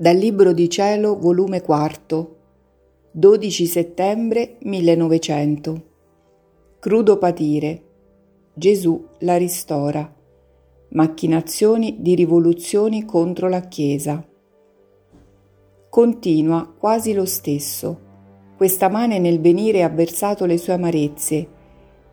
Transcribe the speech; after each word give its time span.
Dal 0.00 0.14
Libro 0.14 0.52
di 0.52 0.70
Cielo, 0.70 1.18
volume 1.18 1.60
4, 1.60 2.36
12 3.10 3.66
settembre 3.66 4.54
1900. 4.60 5.82
Crudo 6.78 7.18
patire. 7.18 7.82
Gesù 8.54 9.04
la 9.18 9.36
ristora. 9.36 10.08
Macchinazioni 10.90 11.96
di 11.98 12.14
rivoluzioni 12.14 13.04
contro 13.04 13.48
la 13.48 13.62
Chiesa. 13.62 14.24
Continua 15.88 16.72
quasi 16.78 17.12
lo 17.12 17.24
stesso. 17.24 18.00
Questa 18.56 18.88
mane 18.88 19.18
nel 19.18 19.40
venire 19.40 19.82
ha 19.82 19.88
versato 19.88 20.44
le 20.44 20.58
sue 20.58 20.74
amarezze 20.74 21.48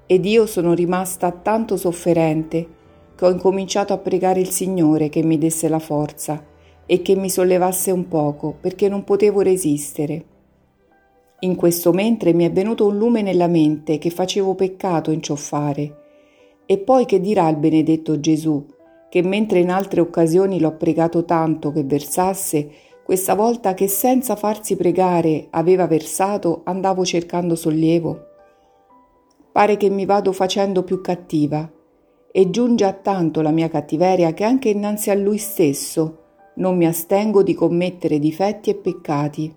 ed 0.08 0.26
io 0.26 0.48
sono 0.48 0.74
rimasta 0.74 1.30
tanto 1.32 1.78
sofferente 1.78 2.68
che 3.16 3.26
ho 3.26 3.30
incominciato 3.30 3.94
a 3.94 4.00
pregare 4.00 4.40
il 4.40 4.50
Signore 4.50 5.10
che 5.10 5.22
mi 5.22 5.38
desse 5.38 5.68
la 5.68 5.78
forza 5.78 6.54
e 6.86 7.02
che 7.02 7.16
mi 7.16 7.30
sollevasse 7.30 7.92
un 7.92 8.08
poco 8.08 8.56
perché 8.60 8.88
non 8.88 9.04
potevo 9.04 9.42
resistere. 9.42 10.34
In 11.40 11.56
questo 11.56 11.92
mentre 11.92 12.34
mi 12.34 12.46
è 12.46 12.52
venuto 12.52 12.88
un 12.88 12.98
lume 12.98 13.22
nella 13.22 13.48
mente 13.48 13.98
che 13.98 14.10
facevo 14.10 14.56
peccato 14.56 15.12
in 15.12 15.22
ciò 15.22 15.36
fare. 15.36 16.04
E 16.66 16.78
poi 16.78 17.06
che 17.06 17.20
dirà 17.20 17.48
il 17.50 17.58
benedetto 17.58 18.20
Gesù, 18.20 18.66
che 19.10 19.22
mentre 19.22 19.60
in 19.60 19.70
altre 19.70 20.02
occasioni 20.02 20.60
l'ho 20.60 20.76
pregato 20.76 21.26
tanto 21.26 21.72
che 21.72 21.84
versasse, 21.84 22.70
questa 23.04 23.36
volta 23.36 23.76
che 23.76 23.88
senza 23.88 24.36
farsi 24.36 24.76
pregare 24.76 25.48
aveva 25.52 25.86
versato 25.86 26.62
andavo 26.64 27.06
cercando 27.06 27.56
sollievo? 27.56 28.20
Pare 29.52 29.78
che 29.78 29.90
mi 29.90 30.06
vado 30.06 30.32
facendo 30.32 30.84
più 30.84 31.02
cattiva 31.02 31.70
e 32.32 32.50
giunge 32.50 32.84
a 32.84 32.94
tanto 32.94 33.42
la 33.42 33.52
mia 33.52 33.70
cattiveria 33.70 34.34
che 34.34 34.44
anche 34.44 34.70
innanzi 34.70 35.12
a 35.12 35.16
lui 35.16 35.38
stesso 35.38 36.24
non 36.56 36.78
mi 36.78 36.86
astengo 36.86 37.44
di 37.44 37.54
commettere 37.54 38.20
difetti 38.20 38.70
e 38.70 38.76
peccati. 38.76 39.56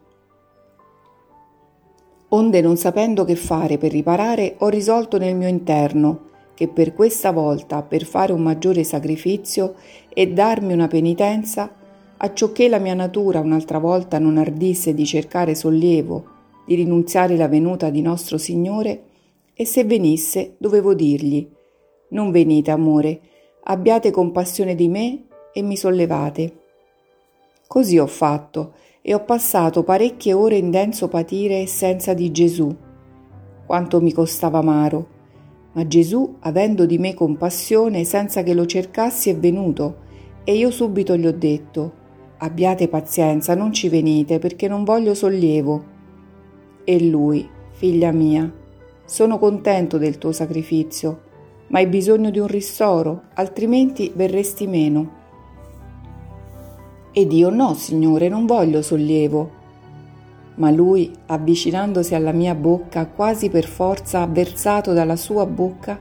Onde 2.31 2.61
non 2.61 2.77
sapendo 2.77 3.25
che 3.25 3.37
fare 3.37 3.79
per 3.79 3.91
riparare, 3.91 4.57
ho 4.59 4.69
risolto 4.69 5.19
nel 5.19 5.35
mio 5.35 5.49
interno 5.49 6.27
che 6.55 6.69
per 6.69 6.93
questa 6.93 7.31
volta, 7.31 7.83
per 7.83 8.05
fare 8.05 8.33
un 8.33 8.43
maggiore 8.43 8.83
sacrificio 8.83 9.77
e 10.09 10.27
darmi 10.33 10.73
una 10.73 10.89
penitenza, 10.89 11.73
acciocché 12.17 12.69
la 12.69 12.79
mia 12.79 12.95
natura 12.95 13.39
un'altra 13.39 13.79
volta 13.79 14.19
non 14.19 14.39
ardisse 14.39 14.93
di 14.93 15.07
cercare 15.07 15.55
sollievo, 15.55 16.25
di 16.67 16.75
rinunziare 16.75 17.37
la 17.37 17.47
venuta 17.47 17.91
di 17.91 18.03
nostro 18.03 18.39
Signore, 18.39 19.05
e 19.55 19.65
se 19.65 19.85
venisse 19.85 20.57
dovevo 20.59 20.95
dirgli, 20.95 21.49
non 22.11 22.33
venite 22.33 22.73
amore, 22.73 23.21
abbiate 23.63 24.11
compassione 24.11 24.75
di 24.75 24.89
me 24.89 25.27
e 25.53 25.63
mi 25.63 25.77
sollevate. 25.77 26.68
Così 27.69 27.99
ho 27.99 28.07
fatto 28.07 28.73
e 29.03 29.13
ho 29.13 29.25
passato 29.25 29.83
parecchie 29.83 30.33
ore 30.33 30.57
in 30.57 30.71
denso 30.71 31.07
patire 31.09 31.67
senza 31.67 32.15
di 32.15 32.33
Gesù. 32.33 32.75
Quanto 33.67 34.01
mi 34.01 34.11
costava 34.11 34.61
amaro. 34.61 35.09
Ma 35.73 35.87
Gesù, 35.87 36.37
avendo 36.41 36.87
di 36.87 36.97
me 36.97 37.13
compassione, 37.13 38.05
senza 38.05 38.43
che 38.43 38.55
lo 38.55 38.65
cercassi, 38.65 39.29
è 39.29 39.37
venuto, 39.37 39.99
e 40.45 40.55
io 40.57 40.71
subito 40.71 41.15
gli 41.15 41.27
ho 41.27 41.33
detto, 41.33 41.93
abbiate 42.39 42.89
pazienza, 42.89 43.55
non 43.55 43.71
ci 43.71 43.91
venite, 43.91 44.39
perché 44.39 44.67
non 44.67 44.83
voglio 44.83 45.13
sollievo. 45.13 45.85
E 46.85 47.05
lui, 47.05 47.47
figlia 47.73 48.13
mia, 48.13 48.51
sono 49.05 49.39
contento 49.39 49.99
del 49.99 50.17
tuo 50.17 50.33
sacrificio, 50.33 51.21
ma 51.67 51.81
hai 51.81 51.87
bisogno 51.87 52.31
di 52.31 52.39
un 52.39 52.47
ristoro, 52.47 53.25
altrimenti 53.35 54.11
verresti 54.17 54.67
meno. 54.67 55.18
Ed 57.19 57.33
io 57.33 57.51
no, 57.51 57.75
Signore, 57.75 58.29
non 58.29 58.47
voglio 58.47 58.81
sollievo. 58.81 59.51
Ma 60.55 60.71
lui, 60.71 61.13
avvicinandosi 61.27 62.15
alla 62.15 62.31
mia 62.31 62.55
bocca, 62.55 63.09
quasi 63.09 63.49
per 63.51 63.65
forza 63.65 64.21
ha 64.21 64.27
versato 64.29 64.93
dalla 64.93 65.17
sua 65.17 65.45
bocca 65.45 65.99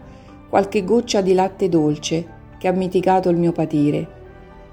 qualche 0.47 0.83
goccia 0.83 1.22
di 1.22 1.33
latte 1.33 1.69
dolce 1.69 2.27
che 2.59 2.67
ha 2.67 2.72
mitigato 2.72 3.29
il 3.29 3.38
mio 3.38 3.51
patire. 3.51 4.07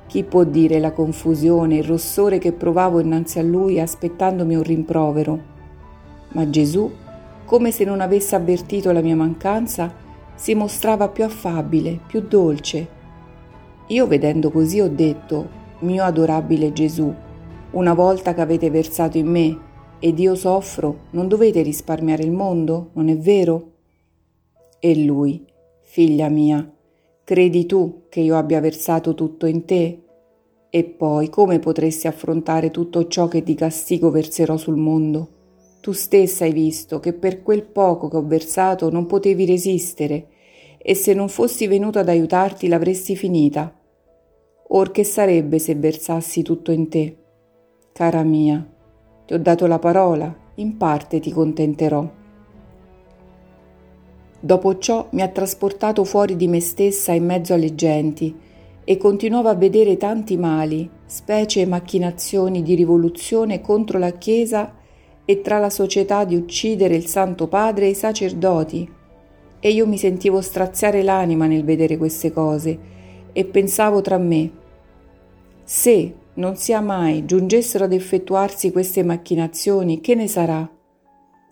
Chi 0.06 0.22
può 0.22 0.44
dire 0.44 0.81
la 0.81 0.93
confusione, 0.93 1.77
il 1.77 1.84
rossore 1.84 2.37
che 2.37 2.53
provavo 2.53 3.00
innanzi 3.00 3.38
a 3.38 3.43
lui 3.43 3.81
aspettandomi 3.81 4.54
un 4.54 4.62
rimprovero? 4.62 5.41
Ma 6.33 6.50
Gesù, 6.50 6.93
come 7.47 7.71
se 7.71 7.84
non 7.84 8.03
avesse 8.03 8.37
avvertito 8.37 8.93
la 8.93 9.00
mia 9.00 9.16
mancanza, 9.16 9.91
si 10.34 10.54
mostrava 10.54 11.09
più 11.09 11.25
affabile, 11.25 12.00
più 12.06 12.21
dolce. 12.21 12.87
Io 13.87 14.06
vedendo 14.06 14.50
così 14.50 14.81
ho 14.83 14.91
detto, 14.91 15.62
mio 15.80 16.04
adorabile 16.04 16.72
Gesù, 16.72 17.12
una 17.72 17.94
volta 17.94 18.34
che 18.34 18.40
avete 18.40 18.70
versato 18.70 19.18
in 19.18 19.26
me 19.26 19.58
ed 19.98 20.18
io 20.18 20.34
soffro, 20.34 21.06
non 21.10 21.28
dovete 21.28 21.62
risparmiare 21.62 22.22
il 22.22 22.32
mondo, 22.32 22.90
non 22.92 23.08
è 23.08 23.16
vero? 23.16 23.72
E 24.78 24.96
lui, 25.04 25.44
figlia 25.82 26.28
mia, 26.28 26.70
credi 27.24 27.66
tu 27.66 28.04
che 28.08 28.20
io 28.20 28.36
abbia 28.36 28.60
versato 28.60 29.14
tutto 29.14 29.46
in 29.46 29.64
te? 29.64 30.02
E 30.70 30.84
poi 30.84 31.28
come 31.28 31.58
potresti 31.58 32.06
affrontare 32.06 32.70
tutto 32.70 33.06
ciò 33.06 33.28
che 33.28 33.42
di 33.42 33.54
castigo 33.54 34.10
verserò 34.10 34.56
sul 34.56 34.76
mondo? 34.76 35.28
Tu 35.80 35.92
stessa 35.92 36.44
hai 36.44 36.52
visto 36.52 37.00
che 37.00 37.12
per 37.12 37.42
quel 37.42 37.62
poco 37.62 38.08
che 38.08 38.16
ho 38.16 38.26
versato 38.26 38.91
non 38.91 39.06
potevi 39.06 39.44
resistere, 39.46 40.28
e 40.78 40.94
se 40.94 41.14
non 41.14 41.28
fossi 41.28 41.66
venuto 41.66 41.98
ad 41.98 42.08
aiutarti 42.08 42.68
l'avresti 42.68 43.16
finita. 43.16 43.74
Or 44.69 44.91
che 44.91 45.04
sarebbe 45.04 45.58
se 45.58 45.75
versassi 45.75 46.42
tutto 46.42 46.72
in 46.72 46.88
te? 46.88 47.16
Cara 47.92 48.22
mia, 48.22 48.66
ti 49.26 49.34
ho 49.34 49.38
dato 49.38 49.66
la 49.66 49.78
parola, 49.78 50.34
in 50.56 50.76
parte 50.76 51.20
ti 51.20 51.30
contenterò. 51.30 52.10
Dopo 54.41 54.78
ciò 54.78 55.08
mi 55.12 55.22
ha 55.22 55.28
trasportato 55.28 56.04
fuori 56.04 56.36
di 56.36 56.48
me 56.48 56.60
stessa 56.60 57.12
in 57.12 57.24
mezzo 57.24 57.54
alle 57.54 57.74
genti 57.74 58.34
e 58.84 58.97
continuavo 58.97 59.48
a 59.48 59.54
vedere 59.54 59.97
tanti 59.97 60.36
mali, 60.36 60.88
specie 61.06 61.62
e 61.62 61.66
macchinazioni 61.66 62.62
di 62.62 62.74
rivoluzione 62.74 63.60
contro 63.60 63.98
la 63.98 64.12
Chiesa 64.12 64.74
e 65.24 65.41
tra 65.41 65.58
la 65.58 65.70
società 65.70 66.24
di 66.24 66.36
uccidere 66.36 66.94
il 66.94 67.06
Santo 67.06 67.48
Padre 67.48 67.86
e 67.86 67.91
i 67.91 67.94
sacerdoti. 67.94 68.91
E 69.60 69.70
io 69.70 69.86
mi 69.86 69.97
sentivo 69.97 70.41
straziare 70.41 71.03
l'anima 71.03 71.47
nel 71.47 71.64
vedere 71.64 71.97
queste 71.97 72.30
cose 72.30 72.92
e 73.34 73.45
pensavo 73.45 74.00
tra 74.00 74.17
me, 74.17 74.50
se 75.65 76.15
non 76.34 76.56
sia 76.56 76.81
mai 76.81 77.27
giungessero 77.27 77.84
ad 77.84 77.93
effettuarsi 77.93 78.72
queste 78.72 79.03
macchinazioni, 79.03 80.00
che 80.00 80.15
ne 80.15 80.28
sarà? 80.28 80.67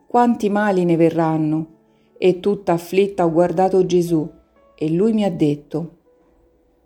Quanti 0.07 0.49
mali 0.49 0.85
ne 0.85 0.97
verranno? 0.97 1.67
E 2.17 2.41
tutta 2.41 2.73
afflitta 2.73 3.25
ho 3.25 3.33
guardato 3.33 3.85
Gesù 3.85 4.31
e 4.77 4.91
lui 4.91 5.13
mi 5.13 5.25
ha 5.25 5.31
detto, 5.31 5.99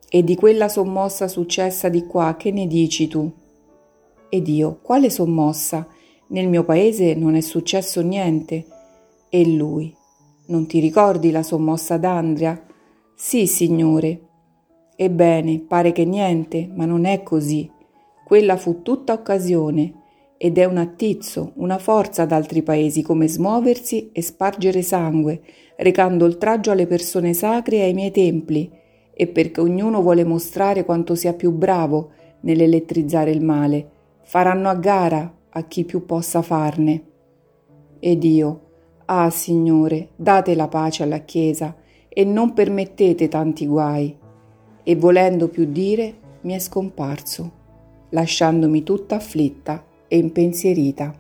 e 0.09 0.25
di 0.25 0.35
quella 0.35 0.69
sommossa 0.69 1.29
successa 1.29 1.89
di 1.89 2.07
qua, 2.07 2.37
che 2.39 2.51
ne 2.51 2.67
dici 2.67 3.07
tu? 3.07 3.31
Ed 4.29 4.49
io, 4.49 4.79
quale 4.81 5.11
sommossa? 5.11 5.87
Nel 6.29 6.49
mio 6.49 6.65
paese 6.65 7.15
non 7.15 7.35
è 7.35 7.41
successo 7.41 8.01
niente. 8.01 8.67
E 9.29 9.47
lui, 9.47 9.95
non 10.47 10.67
ti 10.67 10.79
ricordi 10.79 11.31
la 11.31 11.43
sommossa 11.43 11.97
d'Andria? 11.97 12.61
Sì, 13.15 13.47
signore, 13.47 14.26
Ebbene, 14.99 15.61
pare 15.61 15.93
che 15.93 16.07
niente, 16.07 16.71
ma 16.75 16.87
non 16.87 17.05
è 17.05 17.23
così. 17.23 17.71
Quella 18.25 18.57
fu 18.57 18.81
tutta 18.81 19.13
occasione 19.13 19.93
ed 20.39 20.57
è 20.57 20.65
un 20.65 20.79
attizzo, 20.79 21.53
una 21.57 21.77
forza 21.77 22.23
ad 22.23 22.33
altri 22.33 22.63
paesi 22.63 23.03
come 23.03 23.29
smuoversi 23.29 24.11
e 24.13 24.23
spargere 24.23 24.81
sangue, 24.81 25.43
recando 25.77 26.25
oltraggio 26.25 26.71
alle 26.71 26.87
persone 26.87 27.35
sacre 27.35 27.77
e 27.77 27.83
ai 27.83 27.93
miei 27.93 28.11
templi, 28.11 28.71
e 29.13 29.27
perché 29.27 29.61
ognuno 29.61 30.01
vuole 30.01 30.25
mostrare 30.25 30.85
quanto 30.85 31.15
sia 31.15 31.35
più 31.35 31.53
bravo 31.53 32.11
nell'elettrizzare 32.41 33.31
il 33.31 33.45
male. 33.45 33.91
Faranno 34.23 34.71
a 34.71 34.75
gara 34.75 35.31
a 35.51 35.63
chi 35.65 35.85
più 35.85 36.07
possa 36.07 36.41
farne. 36.41 37.05
Ed 37.99 38.25
io, 38.25 38.61
ah 39.05 39.29
Signore, 39.29 40.09
date 40.17 40.55
la 40.55 40.69
pace 40.69 41.03
alla 41.03 41.19
Chiesa 41.19 41.77
e 42.09 42.25
non 42.25 42.55
permettete 42.55 43.29
tanti 43.29 43.67
guai 43.67 44.25
e 44.89 44.95
volendo 44.95 45.49
più 45.49 45.65
dire 45.65 46.15
mi 46.43 46.55
è 46.55 46.61
scomparso, 46.61 47.51
lasciandomi 48.11 48.85
tutta 48.85 49.17
afflitta 49.17 49.85
e 50.07 50.17
impensierita. 50.17 51.13